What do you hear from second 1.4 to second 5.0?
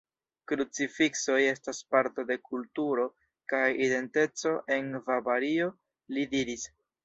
estas parto de kulturo kaj identeco en